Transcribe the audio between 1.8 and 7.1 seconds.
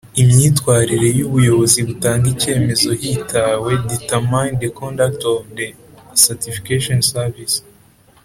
butanga icyemezo hitawe determine the conduct of the certification